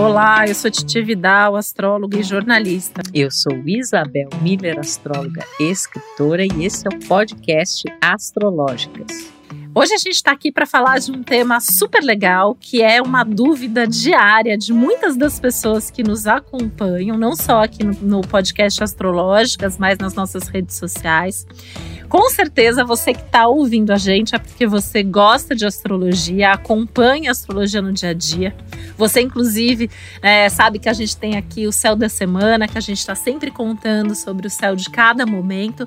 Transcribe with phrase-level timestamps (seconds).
[0.00, 3.02] Olá, eu sou Titi Vidal, astróloga e jornalista.
[3.12, 9.30] Eu sou Isabel Miller, astróloga escritora, e esse é o podcast Astrológicas.
[9.72, 13.22] Hoje a gente está aqui para falar de um tema super legal, que é uma
[13.22, 18.82] dúvida diária de muitas das pessoas que nos acompanham, não só aqui no, no podcast
[18.82, 21.46] Astrológicas, mas nas nossas redes sociais.
[22.08, 27.30] Com certeza você que está ouvindo a gente é porque você gosta de astrologia, acompanha
[27.30, 28.56] a astrologia no dia a dia.
[28.98, 29.88] Você, inclusive,
[30.20, 33.14] é, sabe que a gente tem aqui o céu da semana, que a gente está
[33.14, 35.86] sempre contando sobre o céu de cada momento.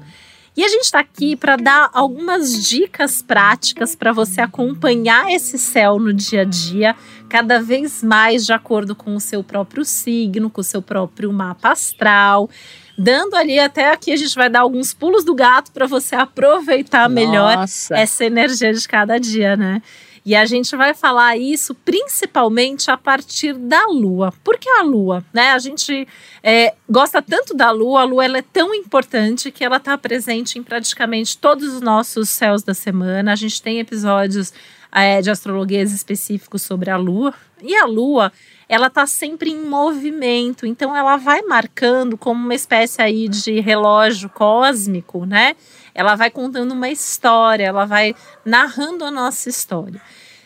[0.56, 5.98] E a gente está aqui para dar algumas dicas práticas para você acompanhar esse céu
[5.98, 6.96] no dia a dia,
[7.28, 11.72] cada vez mais de acordo com o seu próprio signo, com o seu próprio mapa
[11.72, 12.50] astral
[12.98, 17.10] dando ali até aqui a gente vai dar alguns pulos do gato para você aproveitar
[17.10, 17.96] melhor Nossa.
[17.98, 19.82] essa energia de cada dia, né?
[20.26, 24.34] E a gente vai falar isso principalmente a partir da Lua.
[24.44, 25.24] Por que a Lua?
[25.34, 25.52] Né?
[25.52, 26.08] A gente
[26.42, 30.58] é, gosta tanto da Lua, a Lua ela é tão importante que ela está presente
[30.58, 33.34] em praticamente todos os nossos céus da semana.
[33.34, 34.54] A gente tem episódios
[34.92, 37.34] é, de astrologias específicos sobre a Lua.
[37.62, 38.32] E a Lua,
[38.68, 44.30] ela está sempre em movimento, então ela vai marcando como uma espécie aí de relógio
[44.30, 45.56] cósmico, né?
[45.94, 50.02] Ela vai contando uma história, ela vai narrando a nossa história.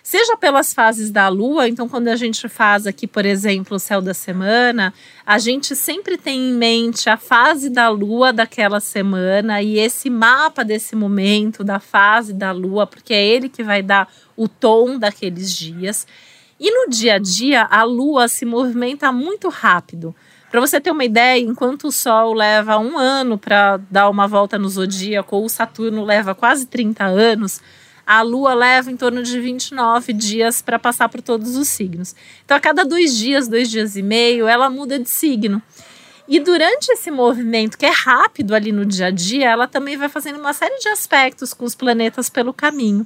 [0.10, 4.02] Seja pelas fases da lua, então quando a gente faz aqui, por exemplo, o céu
[4.02, 4.94] da semana,
[5.26, 10.64] a gente sempre tem em mente a fase da lua daquela semana e esse mapa
[10.64, 14.08] desse momento, da fase da lua, porque é ele que vai dar
[14.38, 16.08] o tom daqueles dias.
[16.59, 20.16] E no dia a dia, a lua se movimenta muito rápido.
[20.50, 24.58] Para você ter uma ideia, enquanto o Sol leva um ano para dar uma volta
[24.58, 27.61] no zodíaco, ou o Saturno leva quase 30 anos,
[28.05, 32.16] a Lua leva em torno de 29 dias para passar por todos os signos.
[32.45, 35.61] Então, a cada dois dias, dois dias e meio, ela muda de signo.
[36.30, 40.08] E durante esse movimento, que é rápido ali no dia a dia, ela também vai
[40.08, 43.05] fazendo uma série de aspectos com os planetas pelo caminho.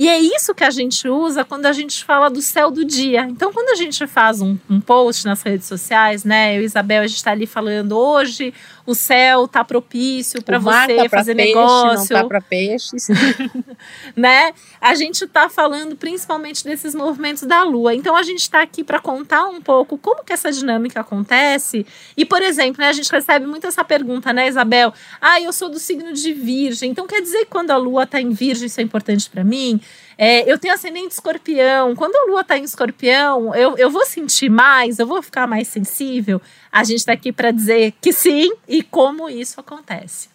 [0.00, 3.22] E é isso que a gente usa quando a gente fala do céu do dia.
[3.22, 6.56] Então, quando a gente faz um, um post nas redes sociais, né?
[6.56, 8.54] Eu e Isabel, a gente está ali falando hoje
[8.88, 12.14] o céu tá propício para você tá fazer peixe, negócio.
[12.14, 13.06] Não tá para peixes.
[14.16, 14.54] né?
[14.80, 17.94] A gente está falando principalmente desses movimentos da Lua.
[17.94, 21.84] Então a gente está aqui para contar um pouco como que essa dinâmica acontece.
[22.16, 24.94] E, por exemplo, né, a gente recebe muito essa pergunta, né, Isabel?
[25.20, 26.90] Ah, eu sou do signo de Virgem.
[26.90, 29.78] Então quer dizer que quando a Lua está em Virgem, isso é importante para mim?
[30.20, 31.94] É, eu tenho ascendente escorpião.
[31.94, 35.68] Quando a lua está em escorpião, eu, eu vou sentir mais, eu vou ficar mais
[35.68, 36.42] sensível.
[36.72, 40.28] A gente está aqui para dizer que sim e como isso acontece.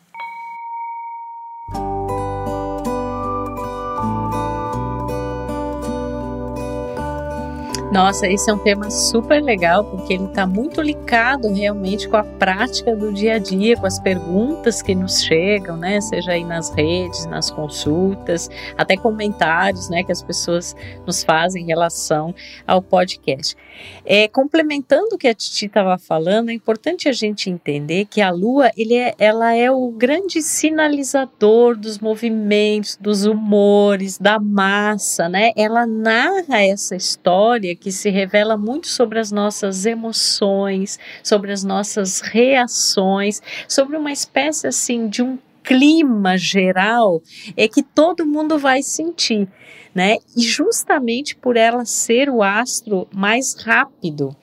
[7.93, 12.23] Nossa, esse é um tema super legal porque ele está muito ligado realmente com a
[12.23, 16.01] prática do dia a dia, com as perguntas que nos chegam, né?
[16.01, 21.67] Seja aí nas redes, nas consultas, até comentários, né, que as pessoas nos fazem em
[21.67, 22.33] relação
[22.65, 23.55] ao podcast.
[24.03, 28.31] É, complementando o que a Titi estava falando, é importante a gente entender que a
[28.31, 35.51] Lua, ele é, ela é o grande sinalizador dos movimentos, dos humores, da massa, né?
[35.55, 42.21] Ela narra essa história que se revela muito sobre as nossas emoções, sobre as nossas
[42.21, 47.21] reações, sobre uma espécie assim de um clima geral
[47.57, 49.49] é que todo mundo vai sentir,
[49.93, 50.15] né?
[50.35, 54.33] E justamente por ela ser o astro mais rápido,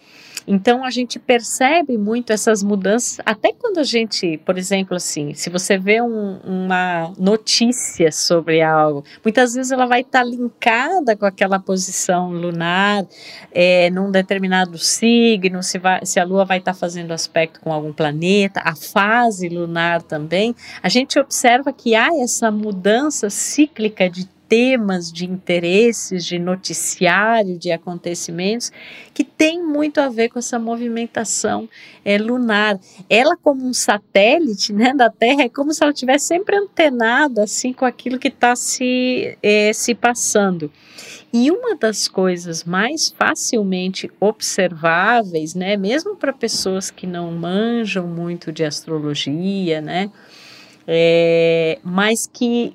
[0.52, 5.48] então a gente percebe muito essas mudanças, até quando a gente, por exemplo, assim, se
[5.48, 11.24] você vê um, uma notícia sobre algo, muitas vezes ela vai estar tá linkada com
[11.24, 13.06] aquela posição lunar
[13.52, 17.72] é, num determinado signo, se, vai, se a Lua vai estar tá fazendo aspecto com
[17.72, 20.52] algum planeta, a fase lunar também.
[20.82, 27.70] A gente observa que há essa mudança cíclica de temas, de interesses, de noticiário, de
[27.70, 28.72] acontecimentos,
[29.14, 31.68] que tem muito a ver com essa movimentação
[32.04, 32.78] é, lunar.
[33.08, 37.72] Ela, como um satélite né, da Terra, é como se ela estivesse sempre antenada assim,
[37.72, 40.70] com aquilo que está se, é, se passando.
[41.32, 48.50] E uma das coisas mais facilmente observáveis, né, mesmo para pessoas que não manjam muito
[48.50, 50.10] de astrologia, né,
[50.92, 52.74] é, mas que,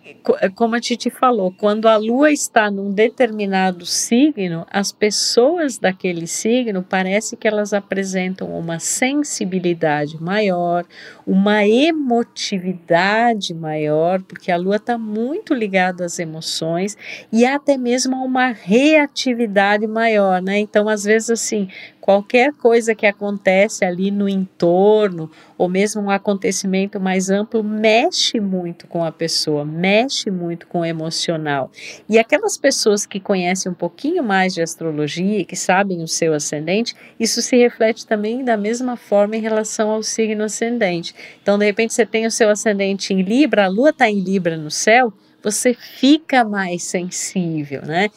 [0.55, 6.81] como a Titi falou, quando a lua está num determinado signo, as pessoas daquele signo
[6.81, 10.85] parece que elas apresentam uma sensibilidade maior,
[11.25, 16.97] uma emotividade maior, porque a lua está muito ligada às emoções
[17.31, 20.59] e até mesmo a uma reatividade maior, né?
[20.59, 21.67] Então, às vezes, assim,
[22.05, 28.85] qualquer coisa que acontece ali no entorno, ou mesmo um acontecimento mais amplo, mexe muito
[28.85, 31.71] com a pessoa, mexe muito com o emocional.
[32.07, 36.35] E aquelas pessoas que conhecem um pouquinho mais de astrologia e que sabem o seu
[36.35, 41.14] ascendente, isso se reflete também da mesma forma em relação ao signo ascendente.
[41.41, 44.57] Então, de repente, você tem o seu ascendente em Libra, a lua está em Libra
[44.57, 45.13] no céu
[45.45, 48.09] você fica mais sensível, né?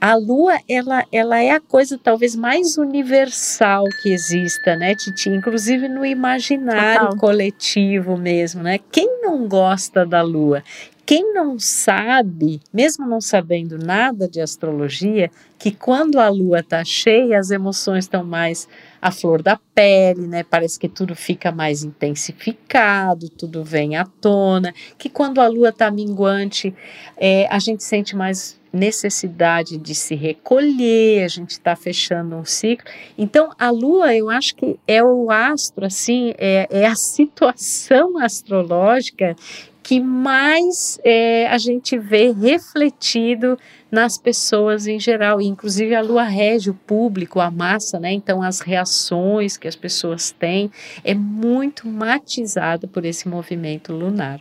[0.00, 5.28] A lua, ela, ela é a coisa talvez mais universal que exista, né, Titi?
[5.28, 7.18] Inclusive no imaginário Total.
[7.18, 8.78] coletivo mesmo, né?
[8.92, 10.62] Quem não gosta da lua?
[11.06, 17.38] Quem não sabe, mesmo não sabendo nada de astrologia, que quando a lua está cheia,
[17.38, 18.68] as emoções estão mais
[19.00, 20.42] à flor da pele, né?
[20.42, 24.74] Parece que tudo fica mais intensificado, tudo vem à tona.
[24.98, 26.74] Que quando a lua está minguante,
[27.16, 32.90] é, a gente sente mais necessidade de se recolher, a gente está fechando um ciclo.
[33.16, 39.36] Então, a lua, eu acho que é o astro, assim, é, é a situação astrológica
[39.86, 43.56] que mais é, a gente vê refletido
[43.88, 48.12] nas pessoas em geral, e inclusive a lua rege o público, a massa, né?
[48.12, 50.72] Então as reações que as pessoas têm
[51.04, 54.40] é muito matizada por esse movimento lunar.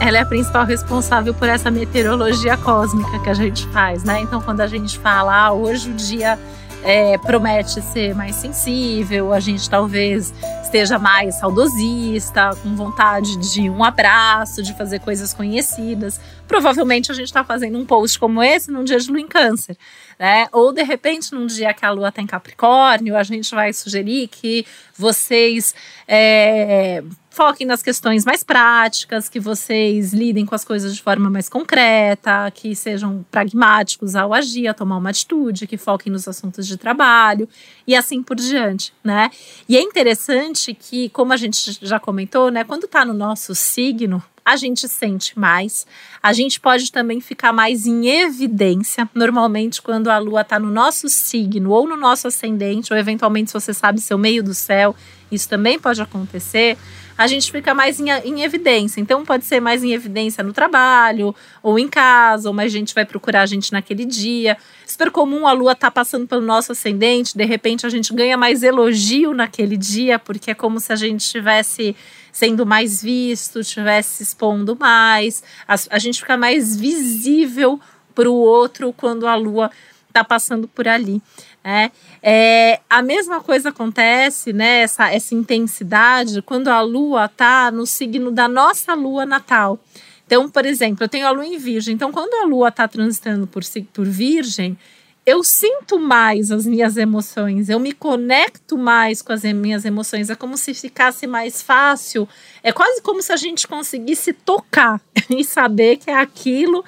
[0.00, 4.20] ela é a principal responsável por essa meteorologia cósmica que a gente faz, né?
[4.20, 6.38] Então, quando a gente fala, ah, hoje o dia
[6.84, 10.32] é, promete ser mais sensível, a gente talvez
[10.62, 16.20] esteja mais saudosista, com vontade de um abraço, de fazer coisas conhecidas.
[16.46, 19.76] Provavelmente a gente está fazendo um post como esse num dia de lua em câncer,
[20.18, 20.46] né?
[20.52, 24.28] Ou de repente num dia que a lua está em Capricórnio, a gente vai sugerir
[24.28, 24.66] que
[24.96, 25.74] vocês
[26.06, 27.02] é,
[27.38, 32.50] foquem nas questões mais práticas, que vocês lidem com as coisas de forma mais concreta,
[32.50, 37.48] que sejam pragmáticos ao agir, a tomar uma atitude, que foquem nos assuntos de trabalho
[37.86, 39.30] e assim por diante, né?
[39.68, 44.20] E é interessante que, como a gente já comentou, né, quando está no nosso signo,
[44.44, 45.86] a gente sente mais.
[46.20, 49.08] A gente pode também ficar mais em evidência.
[49.14, 53.54] Normalmente, quando a lua está no nosso signo ou no nosso ascendente, ou eventualmente, se
[53.54, 54.96] você sabe seu meio do céu,
[55.30, 56.76] isso também pode acontecer
[57.18, 59.00] a gente fica mais em, em evidência.
[59.00, 63.04] Então, pode ser mais em evidência no trabalho, ou em casa, ou mais gente vai
[63.04, 64.56] procurar a gente naquele dia.
[64.86, 68.62] Super comum a lua tá passando pelo nosso ascendente, de repente a gente ganha mais
[68.62, 71.96] elogio naquele dia, porque é como se a gente estivesse
[72.30, 75.42] sendo mais visto, estivesse expondo mais.
[75.66, 77.80] A, a gente fica mais visível
[78.14, 79.72] para o outro quando a lua
[80.06, 81.20] está passando por ali.
[81.68, 81.92] Né?
[82.22, 88.30] É, a mesma coisa acontece, né, essa, essa intensidade, quando a lua está no signo
[88.30, 89.78] da nossa lua natal.
[90.26, 91.94] Então, por exemplo, eu tenho a lua em virgem.
[91.94, 93.62] Então, quando a lua está transitando por,
[93.92, 94.78] por virgem,
[95.26, 100.30] eu sinto mais as minhas emoções, eu me conecto mais com as minhas emoções.
[100.30, 102.26] É como se ficasse mais fácil.
[102.62, 106.82] É quase como se a gente conseguisse tocar e saber que é aquilo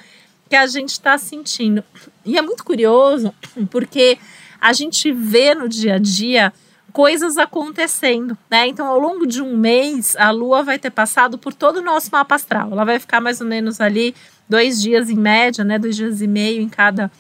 [0.48, 1.84] que a gente está sentindo.
[2.24, 3.34] E é muito curioso,
[3.70, 4.18] porque
[4.60, 6.52] a gente vê no dia a dia
[6.92, 8.66] coisas acontecendo, né?
[8.66, 12.10] Então, ao longo de um mês, a Lua vai ter passado por todo o nosso
[12.10, 12.68] mapa astral.
[12.72, 14.14] Ela vai ficar mais ou menos ali
[14.49, 15.78] dois dias em média, né?
[15.78, 17.11] Dois dias e meio em cada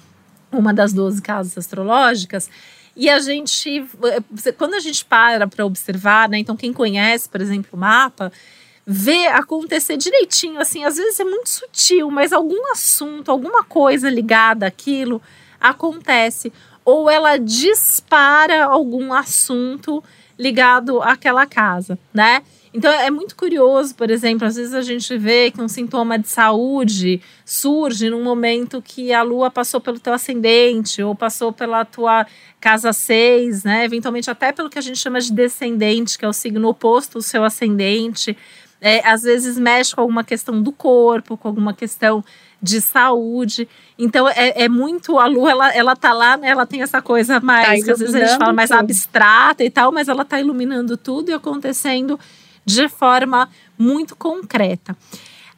[0.52, 2.50] uma das 12 casas astrológicas.
[2.96, 3.86] E a gente,
[4.58, 6.38] quando a gente para para observar, né?
[6.38, 8.32] Então, quem conhece, por exemplo, o mapa,
[8.84, 14.66] vê acontecer direitinho, assim, às vezes é muito sutil, mas algum assunto, alguma coisa ligada
[14.66, 15.22] àquilo
[15.60, 16.52] acontece
[16.84, 20.02] ou ela dispara algum assunto
[20.38, 22.42] ligado àquela casa, né?
[22.72, 26.28] Então é muito curioso, por exemplo, às vezes a gente vê que um sintoma de
[26.28, 32.24] saúde surge num momento que a lua passou pelo teu ascendente ou passou pela tua
[32.60, 33.84] casa 6, né?
[33.84, 37.22] Eventualmente até pelo que a gente chama de descendente, que é o signo oposto ao
[37.22, 38.36] seu ascendente.
[38.80, 42.24] É, às vezes mexe com alguma questão do corpo, com alguma questão
[42.62, 43.68] de saúde.
[43.98, 46.48] Então é, é muito a lua, ela, ela tá lá, né?
[46.48, 49.92] Ela tem essa coisa mais, tá às vezes a gente fala mais abstrata e tal,
[49.92, 52.18] mas ela tá iluminando tudo e acontecendo
[52.64, 53.48] de forma
[53.78, 54.96] muito concreta.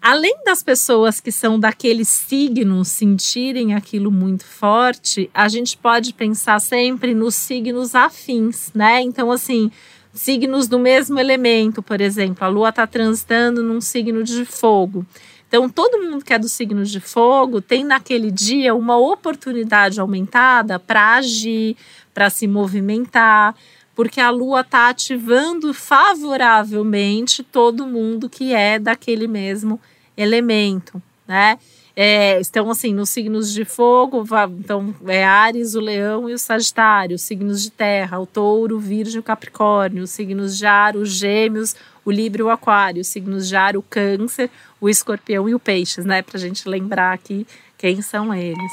[0.00, 6.61] Além das pessoas que são daquele signo sentirem aquilo muito forte, a gente pode pensar
[6.61, 9.00] sempre nos signos afins, né?
[9.00, 9.71] Então, assim,
[10.12, 15.06] signos do mesmo elemento, por exemplo, a lua está transitando num signo de fogo.
[15.52, 20.78] Então, todo mundo que é do signo de fogo tem naquele dia uma oportunidade aumentada
[20.78, 21.76] para agir,
[22.14, 23.54] para se movimentar,
[23.94, 29.78] porque a lua está ativando favoravelmente todo mundo que é daquele mesmo
[30.16, 31.59] elemento, né?
[31.94, 34.25] É, estão assim nos signos de fogo,
[34.58, 38.80] então é Ares, o Leão e o Sagitário, os signos de terra, o Touro, o
[38.80, 43.49] Virgem o Capricórnio, os signos de ar, os Gêmeos, o Libra o Aquário, os signos
[43.49, 46.22] de ar, o Câncer, o Escorpião e o Peixes, né?
[46.22, 47.46] Para gente lembrar aqui
[47.76, 48.72] quem são eles.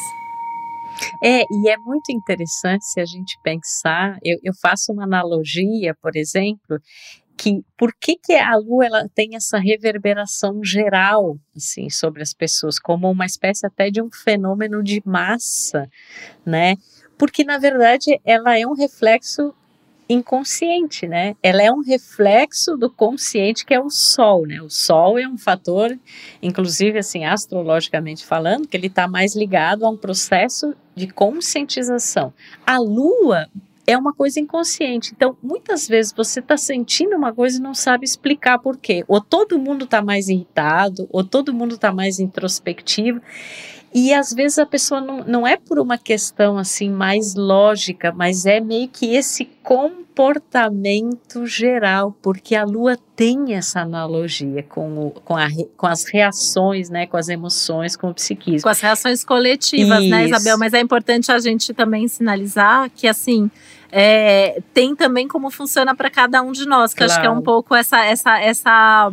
[1.24, 6.16] É, e é muito interessante se a gente pensar, eu, eu faço uma analogia, por
[6.16, 6.80] exemplo,
[7.40, 12.78] que por que, que a lua ela tem essa reverberação geral assim sobre as pessoas
[12.78, 15.90] como uma espécie até de um fenômeno de massa,
[16.46, 16.76] né?
[17.18, 19.56] Porque na verdade ela é um reflexo
[20.10, 21.34] inconsciente, né?
[21.42, 24.62] Ela é um reflexo do consciente que é o sol, né?
[24.62, 25.98] O sol é um fator,
[26.42, 32.34] inclusive assim astrologicamente falando, que ele está mais ligado a um processo de conscientização.
[32.68, 33.48] A lua
[33.90, 35.14] é uma coisa inconsciente.
[35.16, 39.04] Então, muitas vezes você está sentindo uma coisa e não sabe explicar por quê.
[39.08, 43.20] Ou todo mundo está mais irritado, ou todo mundo está mais introspectivo.
[43.94, 48.46] E às vezes a pessoa não, não é por uma questão assim mais lógica, mas
[48.46, 55.36] é meio que esse comportamento geral, porque a lua tem essa analogia com, o, com,
[55.36, 58.62] a, com as reações, né, com as emoções, com o psiquismo.
[58.62, 60.10] Com as reações coletivas, Isso.
[60.10, 60.60] né, Isabel?
[60.60, 63.50] Mas é importante a gente também sinalizar que, assim,
[63.92, 67.12] é, tem também como funciona para cada um de nós, que claro.
[67.12, 69.12] acho que é um pouco essa, essa, essa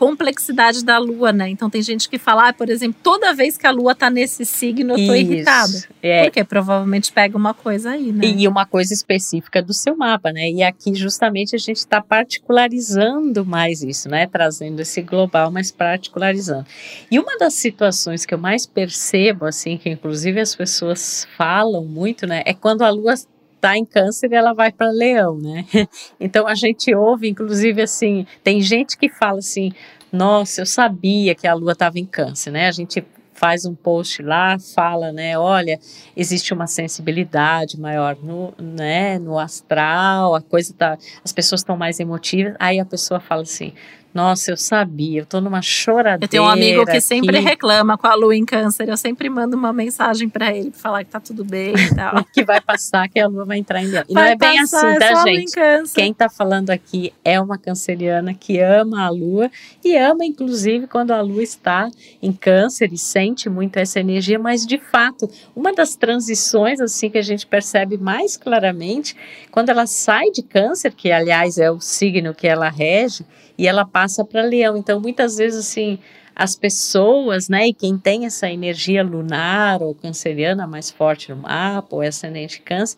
[0.00, 1.50] complexidade da lua, né?
[1.50, 4.46] Então tem gente que fala, ah, por exemplo, toda vez que a lua tá nesse
[4.46, 5.72] signo, eu tô Isso, irritada.
[6.02, 6.22] É.
[6.22, 8.24] Porque provavelmente pega uma coisa aí, né?
[8.24, 10.48] E uma coisa específica do seu mapa, né?
[10.50, 14.26] E aqui justamente a gente está particularizando mais isso, né?
[14.26, 16.64] Trazendo esse global, mas particularizando.
[17.10, 22.26] E uma das situações que eu mais percebo, assim, que inclusive as pessoas falam muito,
[22.26, 22.42] né?
[22.46, 23.12] É quando a lua
[23.60, 25.66] está em câncer ela vai para leão, né?
[26.18, 29.72] Então a gente ouve, inclusive assim, tem gente que fala assim,
[30.10, 32.66] nossa, eu sabia que a lua estava em câncer, né?
[32.66, 35.80] A gente faz um post lá, fala, né, olha,
[36.14, 41.98] existe uma sensibilidade maior no, né, no astral, a coisa tá, as pessoas estão mais
[41.98, 43.72] emotivas, aí a pessoa fala assim,
[44.12, 46.24] nossa, eu sabia, eu tô numa choradeira.
[46.24, 48.88] Eu tenho um amigo que sempre reclama com a lua em câncer.
[48.88, 52.24] Eu sempre mando uma mensagem para ele pra falar que tá tudo bem e tal.
[52.34, 54.04] que vai passar, que a lua vai entrar em leão.
[54.08, 55.92] E vai não é bem passar, assim, tá, gente?
[55.94, 59.48] Quem tá falando aqui é uma canceriana que ama a lua
[59.84, 61.88] e ama, inclusive, quando a lua está
[62.20, 67.18] em câncer e sente muito essa energia, mas de fato, uma das transições assim que
[67.18, 69.16] a gente percebe mais claramente,
[69.50, 73.24] quando ela sai de câncer, que aliás é o signo que ela rege,
[73.60, 74.74] e ela passa para leão.
[74.74, 75.98] Então, muitas vezes, assim,
[76.34, 81.94] as pessoas, né, e quem tem essa energia lunar ou canceriana mais forte no mapa,
[81.94, 82.96] ou ascendente câncer,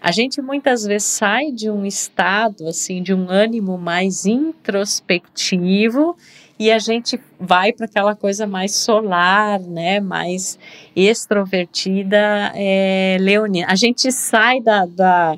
[0.00, 6.16] a gente muitas vezes sai de um estado, assim, de um ânimo mais introspectivo
[6.60, 10.60] e a gente vai para aquela coisa mais solar, né, mais
[10.94, 13.66] extrovertida, é, leonina.
[13.68, 15.34] A gente sai da, da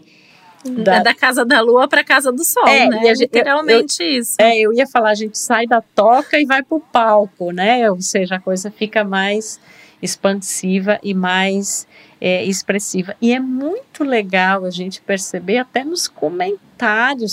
[0.71, 3.13] da, da casa da lua para casa do sol, é, né?
[3.15, 4.37] Literalmente eu, isso.
[4.39, 7.91] É, eu ia falar, a gente sai da toca e vai para o palco, né?
[7.91, 9.61] Ou seja, a coisa fica mais
[10.03, 11.87] expansiva e mais
[12.21, 13.17] é, expressiva.
[13.21, 16.76] E é muito legal a gente perceber até nos comentários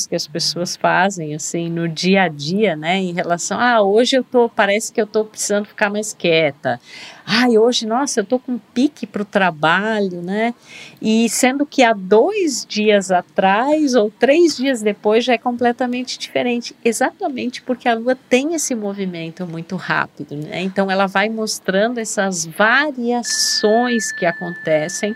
[0.08, 4.24] que as pessoas fazem, assim, no dia a dia, né, em relação, ah, hoje eu
[4.24, 6.80] tô, parece que eu tô precisando ficar mais quieta.
[7.26, 10.54] Ai, hoje, nossa, eu tô com pique para o trabalho, né?
[11.02, 16.76] E sendo que há dois dias atrás ou três dias depois já é completamente diferente,
[16.84, 20.62] exatamente porque a Lua tem esse movimento muito rápido, né?
[20.62, 25.16] Então ela vai mostrando essas variações que acontecem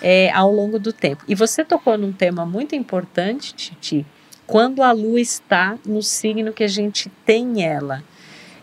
[0.00, 1.24] é, ao longo do tempo.
[1.28, 4.06] E você tocou num tema muito importante, Titi,
[4.46, 8.02] quando a Lua está no signo que a gente tem ela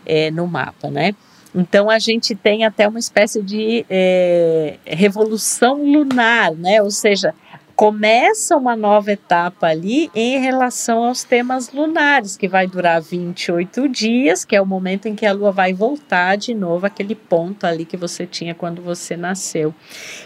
[0.04, 1.14] é, no mapa, né?
[1.54, 6.82] Então a gente tem até uma espécie de é, revolução lunar, né?
[6.82, 7.34] Ou seja,
[7.78, 14.44] começa uma nova etapa ali em relação aos temas lunares, que vai durar 28 dias,
[14.44, 17.84] que é o momento em que a lua vai voltar de novo aquele ponto ali
[17.84, 19.72] que você tinha quando você nasceu.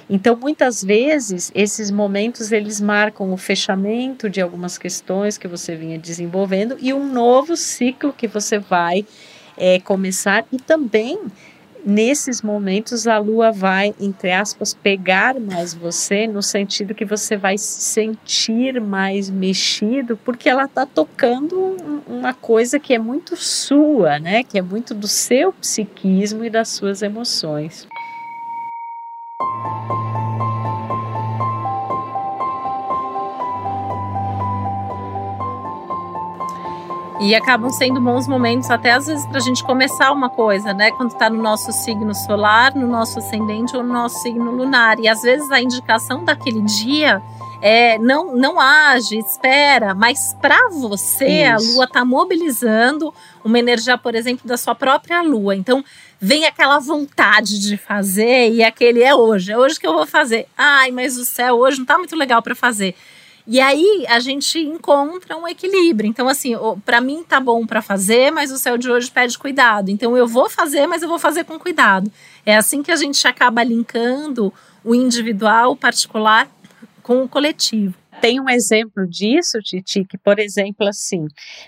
[0.09, 5.99] Então, muitas vezes esses momentos eles marcam o fechamento de algumas questões que você vinha
[5.99, 9.05] desenvolvendo e um novo ciclo que você vai
[9.59, 11.19] é, começar e também
[11.85, 17.59] nesses momentos a lua vai, entre aspas, pegar mais você no sentido que você vai
[17.59, 24.43] se sentir mais mexido, porque ela está tocando uma coisa que é muito sua, né?
[24.43, 27.87] Que é muito do seu psiquismo e das suas emoções.
[37.23, 40.91] E acabam sendo bons momentos, até às vezes, para a gente começar uma coisa, né?
[40.91, 44.99] Quando está no nosso signo solar, no nosso ascendente ou no nosso signo lunar.
[44.99, 47.23] E às vezes a indicação daquele dia
[47.63, 51.71] é, não, não age, espera, mas para você Isso.
[51.71, 53.15] a lua está mobilizando
[53.45, 55.55] uma energia, por exemplo, da sua própria lua.
[55.55, 55.85] Então
[56.21, 60.49] vem aquela vontade de fazer e aquele é hoje, é hoje que eu vou fazer.
[60.59, 62.97] Ai, mas o céu hoje não está muito legal para fazer.
[63.47, 66.09] E aí a gente encontra um equilíbrio.
[66.09, 66.53] Então, assim,
[66.85, 69.91] para mim tá bom para fazer, mas o céu de hoje pede cuidado.
[69.91, 72.11] Então, eu vou fazer, mas eu vou fazer com cuidado.
[72.47, 74.53] É assim que a gente acaba linkando
[74.85, 76.49] o individual, o particular,
[77.03, 77.95] com o coletivo.
[78.21, 81.27] Tem um exemplo disso, Titi, que, por exemplo, assim,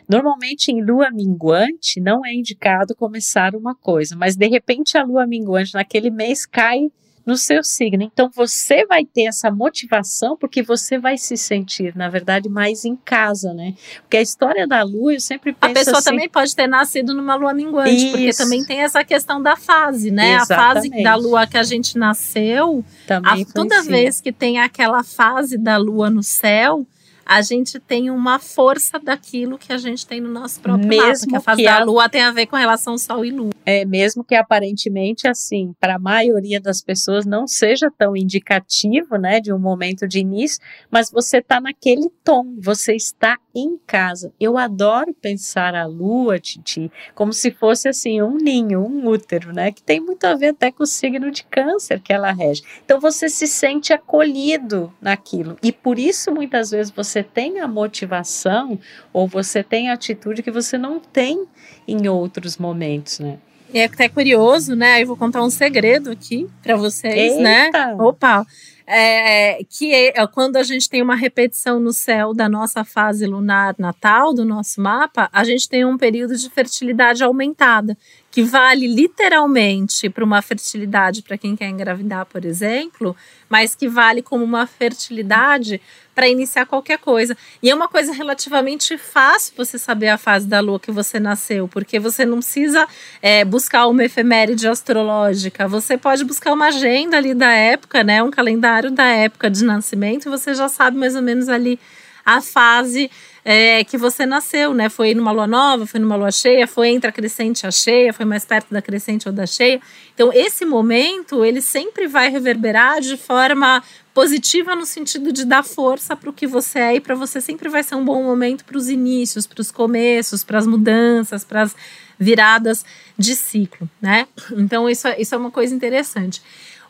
[0.09, 5.26] normalmente em lua minguante não é indicado começar uma coisa, mas de repente a lua
[5.26, 6.90] minguante naquele mês cai
[7.25, 8.02] no seu signo.
[8.02, 12.97] Então você vai ter essa motivação porque você vai se sentir, na verdade, mais em
[12.97, 13.75] casa, né?
[14.02, 17.14] Porque a história da lua, eu sempre penso A pessoa assim, também pode ter nascido
[17.14, 18.11] numa lua minguante, isso.
[18.11, 20.35] porque também tem essa questão da fase, né?
[20.35, 20.52] Exatamente.
[20.52, 25.02] A fase da lua que a gente nasceu, também a, toda vez que tem aquela
[25.02, 26.87] fase da lua no céu,
[27.26, 31.26] a gente tem uma força daquilo que a gente tem no nosso próprio mesmo mapa,
[31.31, 31.85] que a fase que da a...
[31.85, 33.50] lua tem a ver com relação sol e lua.
[33.64, 39.40] É, mesmo que aparentemente assim, para a maioria das pessoas não seja tão indicativo, né,
[39.40, 44.32] de um momento de início, mas você está naquele tom, você está em casa.
[44.40, 49.70] Eu adoro pensar a lua, Titi, como se fosse assim um ninho, um útero, né,
[49.70, 52.62] que tem muito a ver até com o signo de câncer que ela rege.
[52.84, 55.56] Então você se sente acolhido naquilo.
[55.62, 58.78] E por isso muitas vezes você tem a motivação
[59.12, 61.44] ou você tem a atitude que você não tem
[61.87, 63.38] em outros momentos, né?
[63.73, 65.02] É até curioso, né?
[65.02, 67.66] Eu vou contar um segredo aqui para vocês, né?
[67.66, 67.87] Eita.
[67.87, 67.96] né?
[67.99, 68.46] Opa!
[68.87, 73.26] É, que é, é quando a gente tem uma repetição no céu da nossa fase
[73.26, 77.97] lunar natal, do nosso mapa, a gente tem um período de fertilidade aumentada,
[78.35, 83.15] que vale literalmente para uma fertilidade para quem quer engravidar, por exemplo,
[83.49, 85.80] mas que vale como uma fertilidade
[86.13, 87.37] para iniciar qualquer coisa.
[87.63, 91.69] E é uma coisa relativamente fácil você saber a fase da lua que você nasceu,
[91.69, 92.89] porque você não precisa
[93.23, 98.32] é, buscar uma efeméride astrológica, você pode buscar uma agenda ali da época, né, um
[98.32, 101.78] calendário da época de nascimento, e você já sabe mais ou menos ali
[102.26, 103.08] a fase
[103.45, 104.89] é, que você nasceu, né?
[104.89, 108.13] Foi numa lua nova, foi numa lua cheia, foi entre a crescente e a cheia,
[108.13, 109.80] foi mais perto da crescente ou da cheia.
[110.15, 113.83] Então, esse momento, ele sempre vai reverberar de forma
[114.15, 117.69] positiva no sentido de dar força para o que você é e para você sempre
[117.69, 121.63] vai ser um bom momento para os inícios, para os começos, para as mudanças, para
[121.63, 121.76] as
[122.19, 122.85] viradas
[123.19, 124.26] de ciclo, né?
[124.52, 126.41] Então, isso, é, isso é uma coisa interessante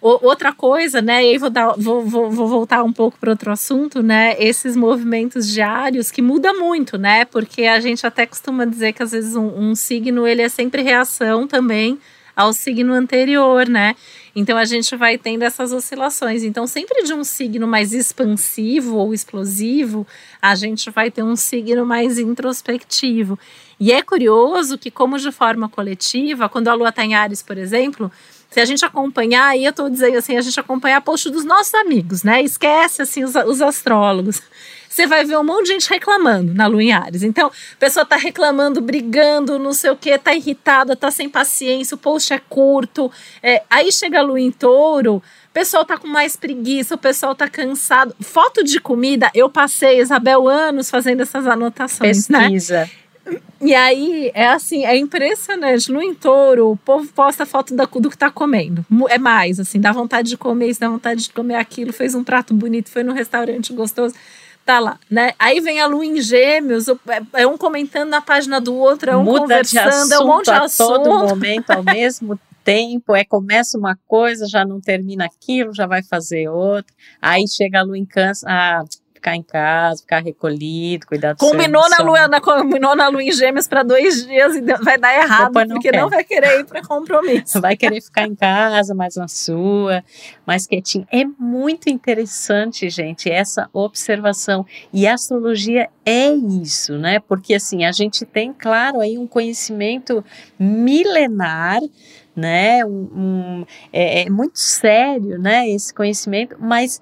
[0.04, 1.24] outra coisa, né?
[1.24, 4.36] E aí vou, dar, vou, vou, vou voltar um pouco para outro assunto, né?
[4.38, 7.24] Esses movimentos diários que muda muito, né?
[7.24, 10.82] Porque a gente até costuma dizer que às vezes um, um signo ele é sempre
[10.82, 11.98] reação também
[12.36, 13.94] ao signo anterior, né?
[14.36, 16.42] Então a gente vai tendo essas oscilações.
[16.42, 20.06] Então, sempre de um signo mais expansivo ou explosivo,
[20.42, 23.38] a gente vai ter um signo mais introspectivo.
[23.78, 27.56] E é curioso que, como de forma coletiva, quando a lua está em Ares, por
[27.56, 28.10] exemplo,
[28.54, 31.74] se a gente acompanhar, aí eu estou dizendo assim, a gente acompanhar post dos nossos
[31.74, 32.40] amigos, né?
[32.40, 34.40] Esquece assim os, os astrólogos.
[34.88, 37.24] Você vai ver um monte de gente reclamando na Lua em Ares.
[37.24, 41.96] Então, a pessoa tá reclamando, brigando, não sei o que, tá irritada, tá sem paciência,
[41.96, 43.10] o post é curto.
[43.42, 47.34] É, aí chega a Lua em Touro, o pessoal tá com mais preguiça, o pessoal
[47.34, 48.14] tá cansado.
[48.20, 52.38] Foto de comida, eu passei, Isabel, anos fazendo essas anotações, né?
[52.42, 52.82] Pesquisa.
[52.82, 52.90] né?
[53.60, 55.90] E aí, é assim, é impressionante.
[55.90, 58.84] No entouro, o povo posta foto da, do que tá comendo.
[59.08, 61.92] É mais, assim, dá vontade de comer isso, dá vontade de comer aquilo.
[61.92, 64.14] Fez um prato bonito, foi num restaurante gostoso.
[64.66, 65.32] Tá lá, né?
[65.38, 66.94] Aí vem a lua em gêmeos, é,
[67.34, 70.52] é um comentando na página do outro, é um Muda conversando, é um monte de
[70.52, 71.02] a assunto.
[71.02, 76.02] todo momento, ao mesmo tempo, é começa uma coisa, já não termina aquilo, já vai
[76.02, 76.92] fazer outra.
[77.20, 78.82] Aí chega a lua em câncer, ah,
[79.24, 83.32] ficar em casa, ficar recolhido, cuidar do combinou na lua, na, Combinou na lua em
[83.32, 85.98] gêmeos para dois dias e vai dar errado, não porque quer.
[85.98, 87.58] não vai querer ir para compromisso.
[87.60, 90.04] vai querer ficar em casa, mais na sua,
[90.46, 91.06] mais quietinho.
[91.10, 94.66] É muito interessante, gente, essa observação.
[94.92, 97.18] E a astrologia é isso, né?
[97.18, 100.22] Porque assim, a gente tem, claro, aí um conhecimento
[100.58, 101.80] milenar
[102.36, 102.84] né?
[102.84, 105.68] Um, um, é, é, muito sério, né?
[105.70, 107.00] Esse conhecimento, mas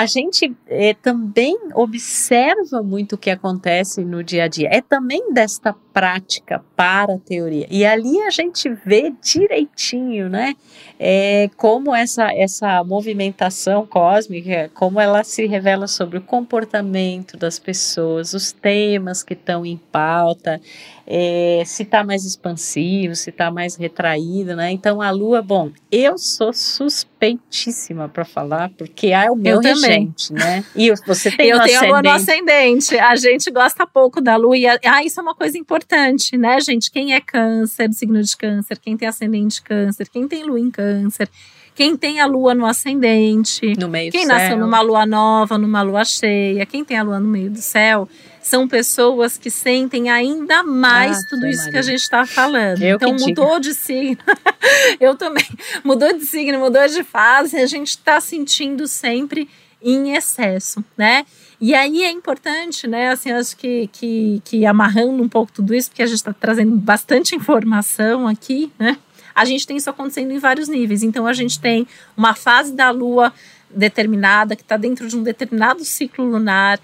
[0.00, 4.70] a gente é, também observa muito o que acontece no dia a dia.
[4.72, 7.66] É também desta prática para a teoria.
[7.70, 10.54] E ali a gente vê direitinho, né?
[10.98, 18.32] É, como essa, essa movimentação cósmica, como ela se revela sobre o comportamento das pessoas,
[18.32, 20.62] os temas que estão em pauta.
[21.12, 24.70] É, se está mais expansivo, se está mais retraído, né?
[24.70, 30.28] Então a Lua, bom, eu sou suspeitíssima para falar, porque é o meu eu regente,
[30.28, 30.44] também.
[30.44, 30.64] né?
[30.76, 31.84] E você tem Eu tenho ascendente.
[31.84, 32.96] a Lua no ascendente.
[32.96, 36.92] A gente gosta pouco da Lua e ah, isso é uma coisa importante, né, gente?
[36.92, 41.28] Quem é câncer, signo de câncer, quem tem ascendente câncer, quem tem Lua em câncer,
[41.74, 46.04] quem tem a lua no ascendente, no meio quem nasceu numa lua nova, numa lua
[46.04, 48.08] cheia, quem tem a lua no meio do céu,
[48.50, 51.72] são pessoas que sentem ainda mais ah, tudo isso Maria.
[51.72, 52.82] que a gente está falando.
[52.82, 53.60] Eu então mudou digo.
[53.60, 54.18] de signo.
[54.98, 55.46] eu também.
[55.84, 59.48] Mudou de signo, mudou de fase, a gente está sentindo sempre
[59.80, 61.24] em excesso, né?
[61.60, 63.10] E aí é importante, né?
[63.10, 66.74] Assim, acho que, que, que amarrando um pouco tudo isso, porque a gente está trazendo
[66.76, 68.98] bastante informação aqui, né?
[69.32, 71.02] a gente tem isso acontecendo em vários níveis.
[71.02, 71.86] Então, a gente tem
[72.16, 73.32] uma fase da Lua
[73.70, 76.80] determinada, que está dentro de um determinado ciclo lunar,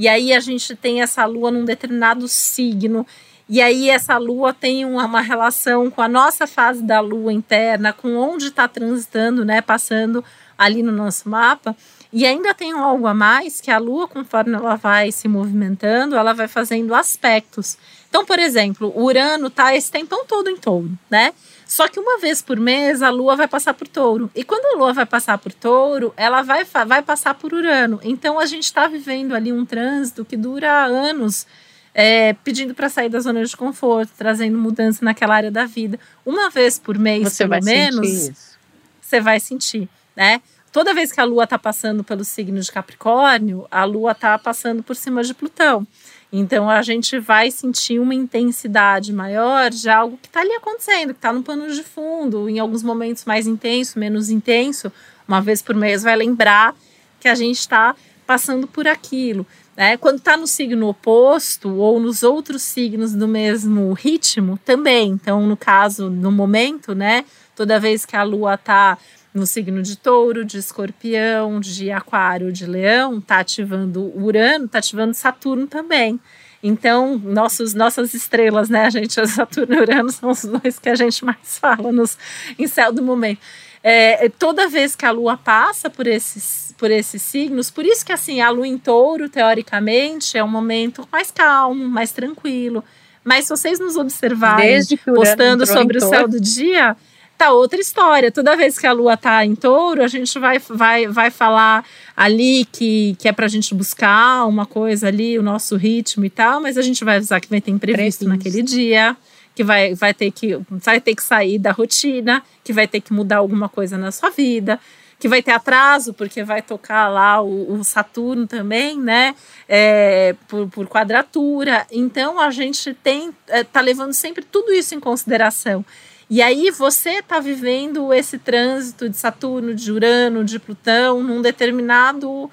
[0.00, 3.06] e aí a gente tem essa Lua num determinado signo.
[3.46, 7.92] E aí essa lua tem uma, uma, relação com a nossa fase da lua interna,
[7.92, 10.24] com onde está transitando, né, passando
[10.56, 11.76] ali no nosso mapa.
[12.10, 16.32] E ainda tem algo a mais que a lua, conforme ela vai se movimentando, ela
[16.32, 17.76] vai fazendo aspectos.
[18.08, 21.34] Então, por exemplo, Urano está esse tempão todo em touro, né?
[21.70, 24.28] Só que uma vez por mês a Lua vai passar por touro.
[24.34, 28.00] E quando a Lua vai passar por touro, ela vai, vai passar por Urano.
[28.02, 31.46] Então a gente está vivendo ali um trânsito que dura anos.
[31.94, 35.98] É, pedindo para sair da zona de conforto, trazendo mudança naquela área da vida.
[36.26, 38.56] Uma vez por mês, você pelo menos,
[39.00, 40.40] você vai sentir, né?
[40.72, 44.82] Toda vez que a Lua está passando pelo signo de Capricórnio, a Lua está passando
[44.82, 45.86] por cima de Plutão.
[46.32, 51.18] Então a gente vai sentir uma intensidade maior de algo que está ali acontecendo, que
[51.18, 54.92] está no pano de fundo, em alguns momentos mais intenso, menos intenso,
[55.26, 56.74] uma vez por mês vai lembrar
[57.18, 57.94] que a gente está
[58.26, 59.44] passando por aquilo.
[59.76, 59.96] Né?
[59.96, 65.10] Quando está no signo oposto ou nos outros signos do mesmo ritmo, também.
[65.10, 67.24] Então, no caso, no momento, né?
[67.56, 68.96] Toda vez que a Lua está
[69.32, 75.14] no signo de touro, de escorpião, de aquário, de leão, tá ativando Urano, tá ativando
[75.14, 76.18] Saturno também.
[76.62, 80.94] Então, nossos, nossas estrelas, né, a gente, Saturno e Urano são os dois que a
[80.94, 82.18] gente mais fala nos,
[82.58, 83.40] em céu do momento.
[83.82, 88.12] É, toda vez que a Lua passa por esses, por esses signos, por isso que
[88.12, 92.84] assim, a Lua em touro, teoricamente, é um momento mais calmo, mais tranquilo.
[93.24, 94.80] Mas se vocês nos observarem
[95.14, 96.96] postando sobre o céu do dia,
[97.40, 98.30] tá outra história.
[98.30, 101.82] Toda vez que a lua tá em touro, a gente vai, vai, vai falar
[102.14, 106.60] ali que, que é pra gente buscar uma coisa ali, o nosso ritmo e tal,
[106.60, 109.16] mas a gente vai avisar que vai ter imprevisto naquele dia,
[109.54, 113.10] que vai, vai, ter que vai ter que sair da rotina, que vai ter que
[113.10, 114.78] mudar alguma coisa na sua vida.
[115.18, 119.34] Que vai ter atraso, porque vai tocar lá o, o Saturno também, né?
[119.68, 121.86] É, por, por quadratura.
[121.90, 125.84] Então a gente tem, é, tá levando sempre tudo isso em consideração.
[126.30, 132.48] E aí você está vivendo esse trânsito de Saturno, de Urano, de Plutão, num determinado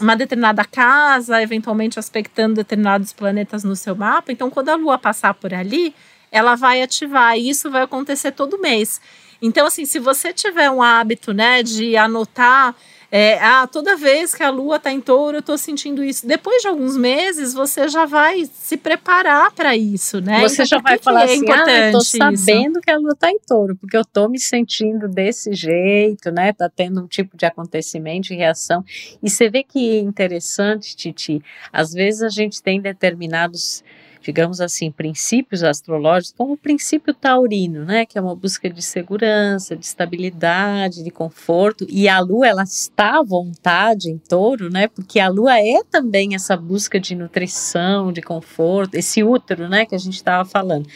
[0.00, 4.32] uma determinada casa, eventualmente aspectando determinados planetas no seu mapa.
[4.32, 5.94] Então, quando a Lua passar por ali,
[6.30, 7.36] ela vai ativar.
[7.36, 9.00] E isso vai acontecer todo mês.
[9.42, 12.74] Então, assim, se você tiver um hábito, né, de anotar
[13.10, 16.26] é, ah, toda vez que a lua está em touro, eu estou sentindo isso.
[16.26, 20.40] Depois de alguns meses, você já vai se preparar para isso, né?
[20.40, 22.80] Você então, já vai falar é assim, ah, eu tô sabendo isso?
[22.82, 26.52] que a lua está em touro, porque eu estou me sentindo desse jeito, né?
[26.52, 28.84] Tá tendo um tipo de acontecimento e reação.
[29.22, 31.42] E você vê que é interessante, Titi,
[31.72, 33.82] às vezes a gente tem determinados
[34.22, 39.76] digamos assim, princípios astrológicos, como o princípio taurino, né, que é uma busca de segurança,
[39.76, 45.20] de estabilidade, de conforto, e a lua ela está à vontade em touro, né, porque
[45.20, 49.98] a lua é também essa busca de nutrição, de conforto, esse útero, né, que a
[49.98, 50.86] gente estava falando.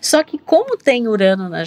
[0.00, 1.62] Só que como tem Urano na,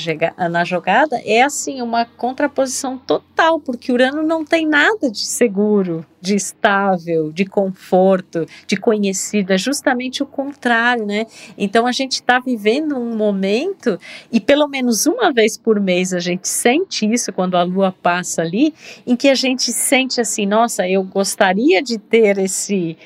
[0.49, 6.35] na jogada, é assim, uma contraposição total, porque Urano não tem nada de seguro, de
[6.35, 11.25] estável, de conforto, de conhecido, é justamente o contrário, né?
[11.57, 13.99] Então a gente está vivendo um momento,
[14.31, 18.41] e pelo menos uma vez por mês a gente sente isso quando a lua passa
[18.41, 18.73] ali,
[19.05, 22.97] em que a gente sente assim, nossa, eu gostaria de ter esse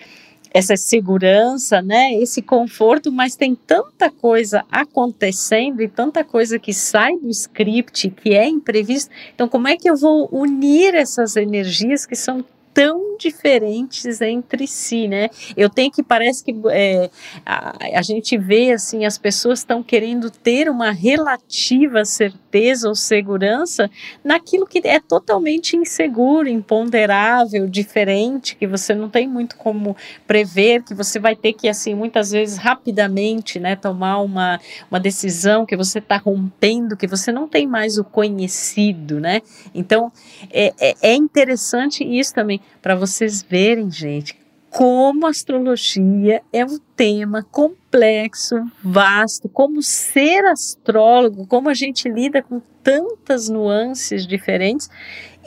[0.53, 7.17] essa segurança, né, esse conforto, mas tem tanta coisa acontecendo e tanta coisa que sai
[7.17, 9.09] do script, que é imprevisto.
[9.33, 15.07] Então, como é que eu vou unir essas energias que são tão diferentes entre si,
[15.07, 15.29] né?
[15.55, 17.09] Eu tenho que parece que é,
[17.45, 23.89] a, a gente vê assim as pessoas estão querendo ter uma relativa certeza ou segurança
[24.23, 30.93] naquilo que é totalmente inseguro, imponderável, diferente, que você não tem muito como prever, que
[30.93, 34.59] você vai ter que assim muitas vezes rapidamente, né, tomar uma,
[34.89, 39.41] uma decisão que você está rompendo, que você não tem mais o conhecido, né?
[39.75, 40.11] Então
[40.51, 44.37] é, é, é interessante isso também para vocês verem, gente,
[44.69, 52.41] como a astrologia é um tema complexo, vasto, como ser astrólogo, como a gente lida
[52.41, 54.89] com tantas nuances diferentes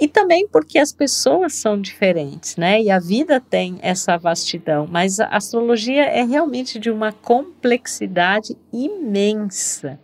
[0.01, 2.81] e também porque as pessoas são diferentes, né?
[2.81, 9.99] E a vida tem essa vastidão, mas a astrologia é realmente de uma complexidade imensa.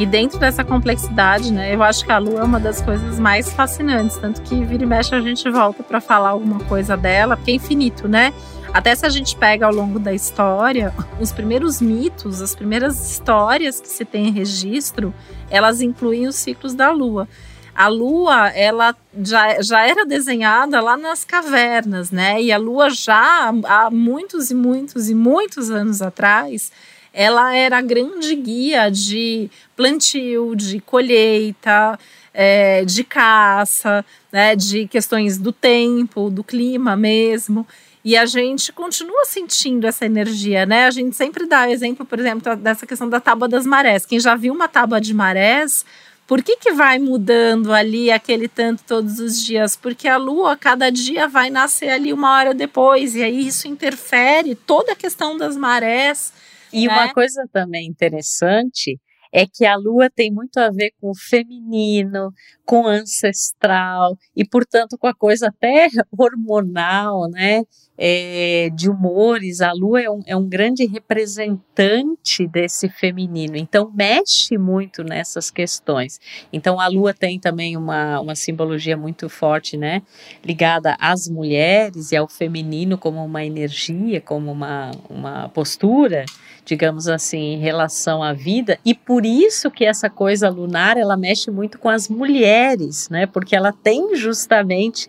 [0.00, 3.52] E dentro dessa complexidade, né, eu acho que a Lua é uma das coisas mais
[3.52, 7.50] fascinantes, tanto que vira e mexe a gente volta para falar alguma coisa dela, porque
[7.50, 8.32] é infinito, né?
[8.72, 13.78] Até se a gente pega ao longo da história, os primeiros mitos, as primeiras histórias
[13.78, 15.12] que se tem em registro,
[15.50, 17.28] elas incluem os ciclos da Lua.
[17.74, 22.40] A Lua, ela já, já era desenhada lá nas cavernas, né?
[22.40, 26.72] E a Lua já há muitos e muitos e muitos anos atrás,
[27.12, 31.98] ela era a grande guia de plantio, de colheita,
[32.32, 37.66] é, de caça, né, de questões do tempo, do clima mesmo.
[38.04, 40.86] E a gente continua sentindo essa energia, né?
[40.86, 44.06] A gente sempre dá exemplo, por exemplo, dessa questão da tábua das marés.
[44.06, 45.84] Quem já viu uma tábua de marés,
[46.26, 49.76] por que, que vai mudando ali aquele tanto todos os dias?
[49.76, 54.54] Porque a lua, cada dia, vai nascer ali uma hora depois, e aí isso interfere
[54.54, 56.32] toda a questão das marés.
[56.72, 56.92] E né?
[56.92, 58.98] uma coisa também interessante
[59.32, 62.32] é que a lua tem muito a ver com o feminino,
[62.64, 65.86] com o ancestral e, portanto, com a coisa até
[66.18, 67.62] hormonal, né?
[68.02, 69.60] É, de humores.
[69.60, 76.18] A lua é um, é um grande representante desse feminino, então mexe muito nessas questões.
[76.50, 80.00] Então, a lua tem também uma, uma simbologia muito forte, né?
[80.42, 86.24] Ligada às mulheres e ao feminino como uma energia, como uma, uma postura
[86.70, 91.50] digamos assim, em relação à vida, e por isso que essa coisa lunar, ela mexe
[91.50, 95.08] muito com as mulheres, né, porque ela tem justamente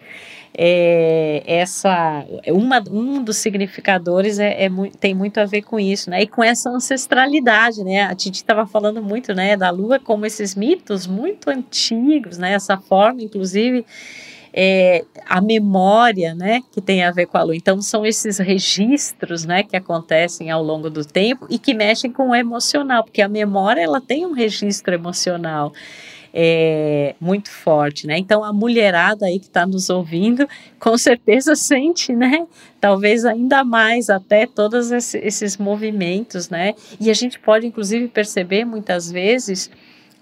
[0.58, 6.22] é, essa, uma, um dos significadores é, é, tem muito a ver com isso, né,
[6.24, 10.56] e com essa ancestralidade, né, a Titi estava falando muito, né, da lua como esses
[10.56, 13.86] mitos muito antigos, né, essa forma, inclusive,
[14.54, 17.56] é, a memória, né, que tem a ver com a lua.
[17.56, 22.30] Então, são esses registros, né, que acontecem ao longo do tempo e que mexem com
[22.30, 25.72] o emocional, porque a memória, ela tem um registro emocional
[26.34, 28.17] é, muito forte, né?
[28.17, 30.48] Então, a mulherada aí que está nos ouvindo,
[30.80, 32.46] com certeza sente, né?
[32.80, 36.74] Talvez ainda mais até todos esses movimentos, né?
[37.00, 39.70] E a gente pode, inclusive, perceber muitas vezes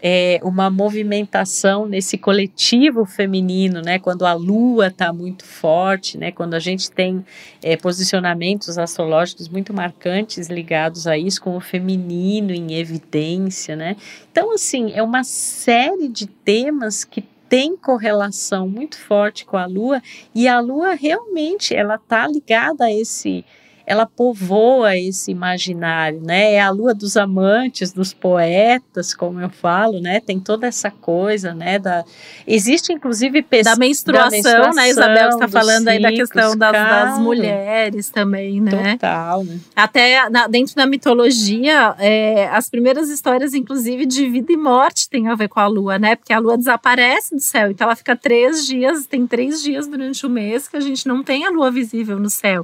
[0.02, 4.00] é, uma movimentação nesse coletivo feminino, né?
[4.00, 6.32] Quando a lua está muito forte, né?
[6.32, 7.26] Quando a gente tem
[7.62, 13.96] é, posicionamentos astrológicos muito marcantes ligados a isso, com o feminino em evidência, né?
[14.32, 20.02] Então, assim, é uma série de temas que tem correlação muito forte com a lua
[20.36, 23.44] e a lua realmente ela está ligada a esse
[23.90, 26.54] ela povoa esse imaginário, né?
[26.54, 30.20] É a lua dos amantes, dos poetas, como eu falo, né?
[30.20, 31.80] Tem toda essa coisa, né?
[31.80, 32.06] Da
[32.46, 34.90] existe inclusive da menstruação, da menstruação né?
[34.90, 38.92] Isabel está falando aí da questão das, das, mulheres também, né?
[38.92, 39.44] Total.
[39.44, 39.60] Né?
[39.76, 45.30] Até na, dentro da mitologia, é, as primeiras histórias, inclusive de vida e morte, tem
[45.30, 46.16] a ver com a lua, né?
[46.16, 50.28] Porque a lua desaparece do céu, então ela fica três dias, tem três dias durante
[50.28, 52.64] o mês que a gente não tem a lua visível no céu.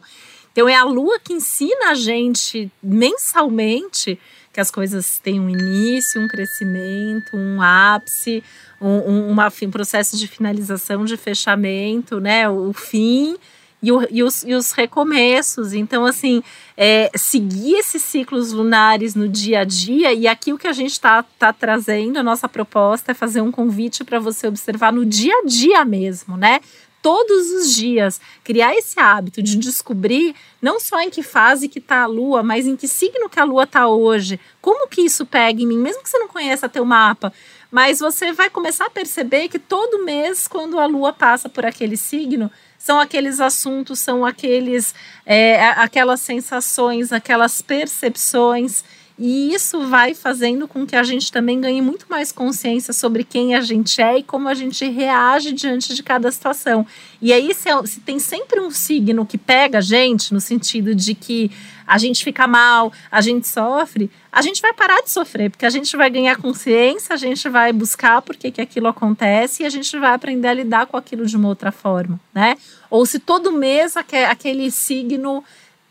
[0.56, 4.18] Então é a lua que ensina a gente mensalmente
[4.54, 8.42] que as coisas têm um início, um crescimento, um ápice,
[8.80, 12.48] um, um, uma, um processo de finalização, de fechamento, né?
[12.50, 13.36] O fim
[13.84, 15.74] e, o, e, os, e os recomeços.
[15.74, 16.42] Então, assim,
[16.78, 20.92] é, seguir esses ciclos lunares no dia a dia, e aqui o que a gente
[20.92, 25.34] está tá trazendo, a nossa proposta é fazer um convite para você observar no dia
[25.34, 26.62] a dia mesmo, né?
[27.06, 32.02] Todos os dias, criar esse hábito de descobrir não só em que fase que está
[32.02, 35.62] a lua, mas em que signo que a lua está hoje, como que isso pega
[35.62, 37.32] em mim, mesmo que você não conheça teu mapa,
[37.70, 41.96] mas você vai começar a perceber que todo mês, quando a lua passa por aquele
[41.96, 44.96] signo, são aqueles assuntos, são aqueles,
[45.28, 48.84] é, aquelas sensações, aquelas percepções
[49.18, 53.56] E isso vai fazendo com que a gente também ganhe muito mais consciência sobre quem
[53.56, 56.86] a gente é e como a gente reage diante de cada situação.
[57.22, 60.94] E aí, se, é se tem sempre um signo que pega a gente, no sentido
[60.94, 61.50] de que
[61.88, 65.70] a gente fica mal, a gente sofre, a gente vai parar de sofrer, porque a
[65.70, 69.70] gente vai ganhar consciência, a gente vai buscar por que, que aquilo acontece e a
[69.70, 72.58] gente vai aprender a lidar com aquilo de uma outra forma, né?
[72.90, 75.44] Ou se todo mês aquele signo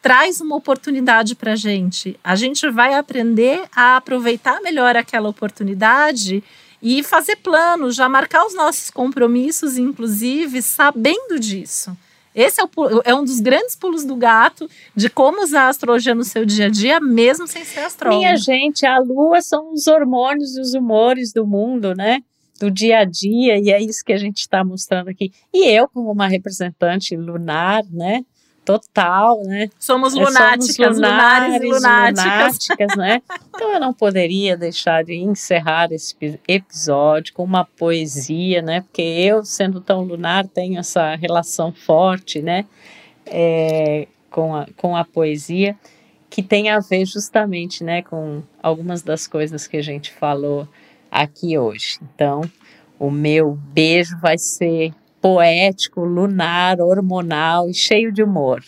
[0.05, 6.45] traz uma oportunidade para a gente, a gente vai aprender a aproveitar melhor aquela oportunidade
[6.83, 11.97] e fazer planos, já marcar os nossos compromissos, inclusive, sabendo disso.
[12.35, 12.71] Esse é, o,
[13.03, 16.67] é, um dos grandes pulos do gato de como usar a astrologia no seu dia
[16.67, 18.21] a dia, mesmo sem ser astrólogo.
[18.21, 22.23] Minha gente, a lua são os hormônios e os humores do mundo, né?
[22.61, 25.33] Do dia a dia, e é isso que a gente está mostrando aqui.
[25.51, 28.23] E eu, como uma representante lunar, né?
[28.65, 29.69] Total, né?
[29.79, 32.25] Somos lunáticas, Somos lunares, e lunáticas.
[32.25, 33.23] lunáticas, né?
[33.49, 36.17] Então eu não poderia deixar de encerrar esse
[36.49, 38.81] episódio com uma poesia, né?
[38.81, 42.65] Porque eu, sendo tão lunar, tenho essa relação forte, né?
[43.27, 45.77] É, com, a, com a poesia,
[46.29, 48.03] que tem a ver justamente, né?
[48.03, 50.67] Com algumas das coisas que a gente falou
[51.11, 51.99] aqui hoje.
[52.03, 52.41] Então,
[52.99, 54.93] o meu beijo vai ser
[55.25, 58.63] poético, lunar, hormonal e cheio de humor.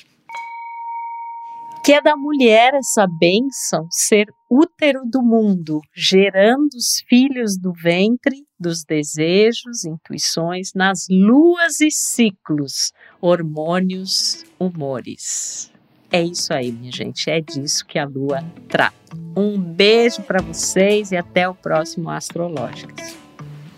[1.85, 8.43] Que é da mulher essa bênção ser útero do mundo, gerando os filhos do ventre,
[8.59, 12.91] dos desejos, intuições, nas luas e ciclos,
[13.21, 15.71] hormônios, humores.
[16.11, 18.97] É isso aí, minha gente, é disso que a lua trata.
[19.37, 23.26] Um beijo para vocês e até o próximo Astrológicas.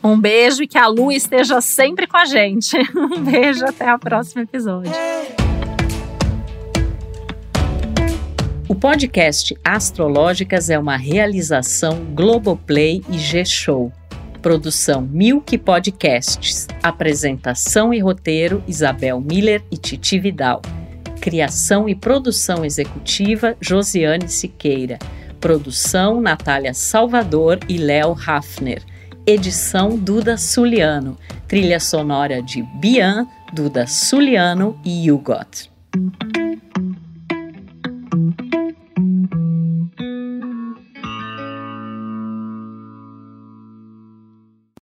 [0.08, 2.78] Um beijo e que a lua esteja sempre com a gente.
[2.96, 4.90] Um beijo, até o próximo episódio.
[8.66, 13.92] O podcast Astrológicas é uma realização Globoplay e G-Show.
[14.40, 16.66] Produção Milk Podcasts.
[16.82, 20.62] Apresentação e roteiro Isabel Miller e Titi Vidal.
[21.20, 24.98] Criação e produção executiva Josiane Siqueira.
[25.38, 28.82] Produção Natália Salvador e Léo Hafner
[29.28, 31.14] edição Duda Suliano,
[31.46, 35.70] trilha sonora de Bian, Duda Suliano e Hugot.